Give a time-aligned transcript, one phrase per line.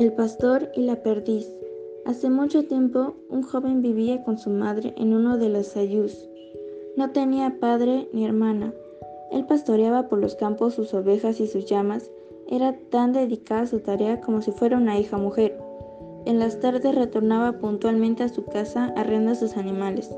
[0.00, 1.46] El pastor y la perdiz.
[2.06, 6.26] Hace mucho tiempo, un joven vivía con su madre en uno de los ayús.
[6.96, 8.72] No tenía padre ni hermana.
[9.30, 12.10] Él pastoreaba por los campos sus ovejas y sus llamas.
[12.48, 15.60] Era tan dedicada a su tarea como si fuera una hija mujer.
[16.24, 20.10] En las tardes retornaba puntualmente a su casa arreando sus animales.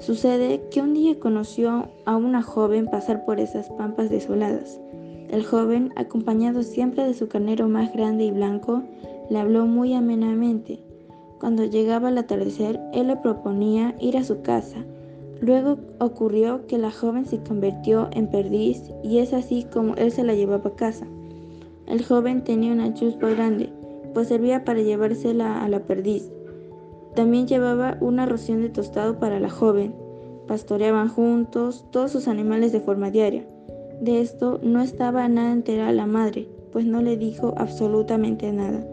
[0.00, 4.80] Sucede que un día conoció a una joven pasar por esas pampas desoladas.
[5.30, 8.82] El joven, acompañado siempre de su carnero más grande y blanco,
[9.28, 10.80] le habló muy amenamente.
[11.40, 14.78] Cuando llegaba el atardecer, él le proponía ir a su casa.
[15.40, 20.24] Luego ocurrió que la joven se convirtió en perdiz y es así como él se
[20.24, 21.06] la llevaba a casa.
[21.86, 23.70] El joven tenía una chuspa grande,
[24.14, 26.30] pues servía para llevársela a la perdiz.
[27.14, 29.94] También llevaba una ración de tostado para la joven.
[30.46, 33.46] Pastoreaban juntos todos sus animales de forma diaria.
[34.00, 38.86] De esto no estaba nada entera la madre, pues no le dijo absolutamente nada.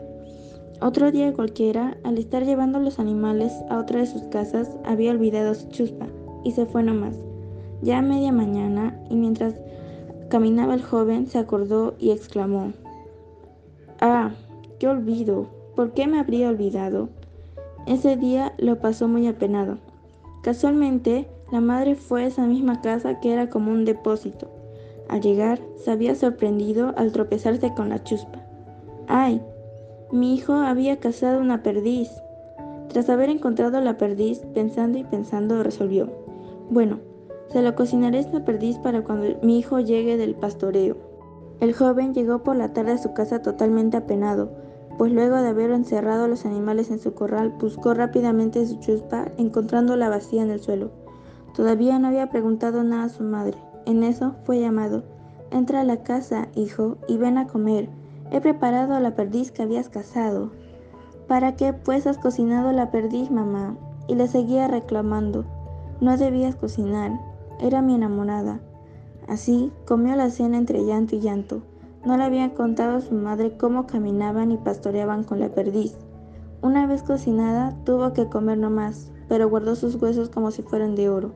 [0.82, 5.54] Otro día cualquiera, al estar llevando los animales a otra de sus casas, había olvidado
[5.56, 6.08] su chuspa
[6.44, 7.16] y se fue nomás.
[7.82, 9.56] Ya a media mañana, y mientras
[10.30, 12.72] caminaba el joven, se acordó y exclamó,
[14.00, 14.32] Ah,
[14.80, 17.10] qué olvido, ¿por qué me habría olvidado?
[17.86, 19.78] Ese día lo pasó muy apenado.
[20.42, 24.62] Casualmente, la madre fue a esa misma casa que era como un depósito.
[25.14, 28.39] Al llegar, se había sorprendido al tropezarse con la chuspa.
[29.08, 29.44] ¡Ay!
[30.11, 32.09] Mi hijo había cazado una perdiz.
[32.88, 36.09] Tras haber encontrado la perdiz, pensando y pensando, resolvió.
[36.72, 36.97] Bueno,
[37.50, 40.97] se lo cocinaré esta perdiz para cuando mi hijo llegue del pastoreo.
[41.59, 44.50] El joven llegó por la tarde a su casa totalmente apenado,
[44.98, 50.09] pues luego de haber encerrado los animales en su corral, buscó rápidamente su chuspa, encontrándola
[50.09, 50.89] vacía en el suelo.
[51.53, 53.59] Todavía no había preguntado nada a su madre.
[53.86, 55.03] En eso fue llamado.
[55.52, 57.89] Entra a la casa, hijo, y ven a comer.
[58.31, 60.52] He preparado la perdiz que habías cazado.
[61.28, 63.76] ¿Para qué pues has cocinado la perdiz, mamá?
[64.08, 65.45] Y le seguía reclamando.
[66.02, 67.20] No debías cocinar.
[67.60, 68.60] Era mi enamorada.
[69.27, 71.61] Así comió la cena entre llanto y llanto.
[72.05, 75.95] No le habían contado a su madre cómo caminaban y pastoreaban con la perdiz.
[76.61, 80.95] Una vez cocinada, tuvo que comer no más, pero guardó sus huesos como si fueran
[80.95, 81.32] de oro.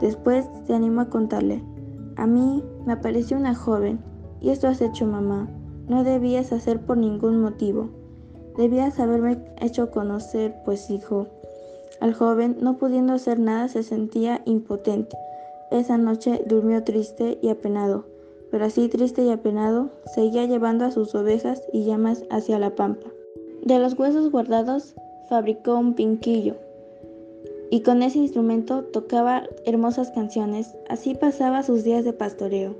[0.00, 1.62] Después se animó a contarle.
[2.16, 4.00] A mí me apareció una joven,
[4.40, 5.48] y esto has hecho mamá.
[5.88, 7.90] No debías hacer por ningún motivo.
[8.56, 11.26] Debías haberme hecho conocer, pues hijo.
[12.00, 15.16] Al joven, no pudiendo hacer nada, se sentía impotente.
[15.70, 18.06] Esa noche durmió triste y apenado,
[18.50, 23.08] pero así triste y apenado, seguía llevando a sus ovejas y llamas hacia la pampa.
[23.62, 24.94] De los huesos guardados,
[25.28, 26.54] fabricó un pinquillo,
[27.70, 30.74] y con ese instrumento tocaba hermosas canciones.
[30.88, 32.74] Así pasaba sus días de pastoreo.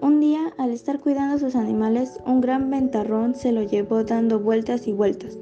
[0.00, 4.38] Un día, al estar cuidando a sus animales, un gran ventarrón se lo llevó dando
[4.38, 5.36] vueltas y vueltas.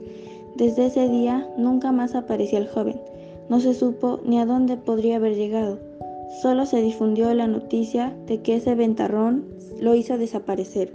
[0.57, 2.99] Desde ese día nunca más apareció el joven.
[3.51, 5.78] No se supo ni a dónde podría haber llegado.
[6.41, 9.45] Solo se difundió la noticia de que ese ventarrón
[9.78, 10.91] lo hizo desaparecer.